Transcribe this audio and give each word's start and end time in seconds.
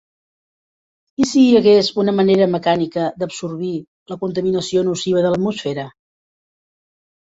I 1.23 1.27
si 1.31 1.43
hi 1.49 1.51
hagués 1.59 1.91
una 2.05 2.15
manera 2.21 2.49
mecànica 2.55 3.05
d'absorbir 3.21 3.77
la 4.15 4.21
contaminació 4.27 4.87
nociva 4.93 5.27
de 5.29 5.37
l'atmosfera? 5.39 5.91